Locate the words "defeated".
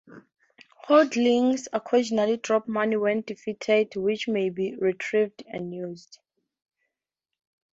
3.21-3.95